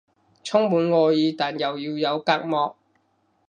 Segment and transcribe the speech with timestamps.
[0.43, 2.75] 充滿愛意但又要有隔膜